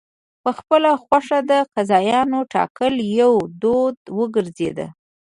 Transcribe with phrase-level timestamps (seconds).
[0.43, 4.77] په خپله خوښه د قاضیانو ټاکل یو دود وګرځېد.